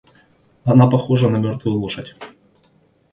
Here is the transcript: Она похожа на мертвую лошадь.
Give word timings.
Она 0.65 0.87
похожа 0.89 1.29
на 1.29 1.37
мертвую 1.37 1.77
лошадь. 1.79 2.15